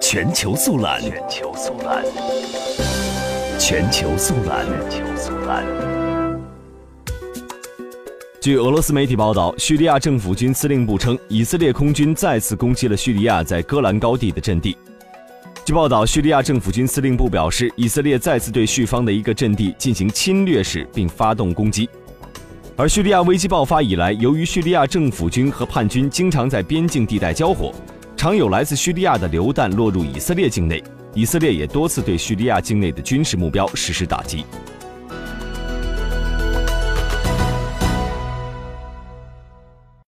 [0.00, 2.04] 全球速览，全球速览，
[3.58, 5.64] 全球速览，全球速览。
[8.40, 14.76] 据俄罗斯媒体报道，叙利亚政府军司令部称，以色列空军再次攻击了叙利亚在戈兰高地的阵地。
[15.64, 21.88] 据报道，叙利亚政府军司令部表示，以色列再次对叙方的一个阵地进行侵略式并发动攻击。
[22.76, 27.72] 而叙利亚危机爆发以来，由于叙利亚政府军和叛军经常在边境地带交火，
[28.22, 30.80] 常有来自叙利亚的榴弹落入以色列境内，
[31.12, 34.46] 以色列也多次对叙利亚境内的军事目标实施打击。